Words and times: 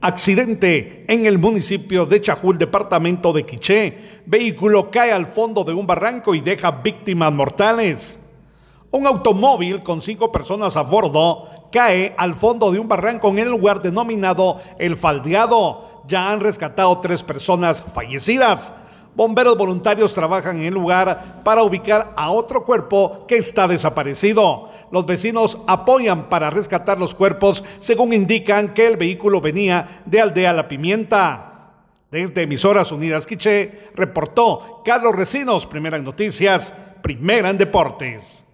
Accidente 0.00 1.04
en 1.08 1.26
el 1.26 1.38
municipio 1.38 2.06
de 2.06 2.20
Chajul, 2.20 2.56
departamento 2.56 3.32
de 3.32 3.42
Quiché. 3.42 4.22
Vehículo 4.26 4.92
cae 4.92 5.10
al 5.10 5.26
fondo 5.26 5.64
de 5.64 5.74
un 5.74 5.88
barranco 5.88 6.36
y 6.36 6.40
deja 6.40 6.70
víctimas 6.70 7.32
mortales. 7.32 8.20
Un 8.92 9.08
automóvil 9.08 9.82
con 9.82 10.00
cinco 10.00 10.30
personas 10.30 10.76
a 10.76 10.82
bordo 10.82 11.48
cae 11.72 12.14
al 12.16 12.34
fondo 12.34 12.70
de 12.70 12.78
un 12.78 12.86
barranco 12.86 13.28
en 13.30 13.40
el 13.40 13.50
lugar 13.50 13.82
denominado 13.82 14.60
El 14.78 14.96
Faldeado. 14.96 16.04
Ya 16.06 16.30
han 16.30 16.38
rescatado 16.38 16.96
tres 16.98 17.24
personas 17.24 17.82
fallecidas. 17.92 18.72
Bomberos 19.18 19.58
voluntarios 19.58 20.14
trabajan 20.14 20.58
en 20.58 20.66
el 20.66 20.74
lugar 20.74 21.42
para 21.42 21.64
ubicar 21.64 22.12
a 22.14 22.30
otro 22.30 22.64
cuerpo 22.64 23.26
que 23.26 23.34
está 23.34 23.66
desaparecido. 23.66 24.68
Los 24.92 25.06
vecinos 25.06 25.58
apoyan 25.66 26.28
para 26.28 26.50
rescatar 26.50 27.00
los 27.00 27.16
cuerpos 27.16 27.64
según 27.80 28.12
indican 28.12 28.72
que 28.72 28.86
el 28.86 28.96
vehículo 28.96 29.40
venía 29.40 30.02
de 30.06 30.20
Aldea 30.20 30.52
La 30.52 30.68
Pimienta. 30.68 31.72
Desde 32.12 32.42
Emisoras 32.42 32.92
Unidas 32.92 33.26
Quiché, 33.26 33.90
reportó 33.96 34.82
Carlos 34.84 35.16
Recinos, 35.16 35.66
Primera 35.66 35.96
en 35.96 36.04
Noticias, 36.04 36.72
Primera 37.02 37.50
en 37.50 37.58
Deportes. 37.58 38.44